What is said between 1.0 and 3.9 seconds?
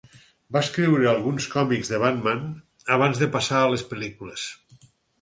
alguns còmics de Batman abans de passar a les